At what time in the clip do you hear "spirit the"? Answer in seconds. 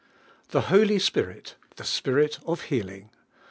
0.97-1.83